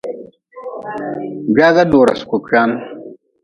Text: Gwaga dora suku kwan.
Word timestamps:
Gwaga 1.53 1.83
dora 1.91 2.13
suku 2.19 2.37
kwan. 2.45 2.71